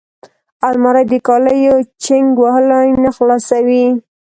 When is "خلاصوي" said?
3.17-3.85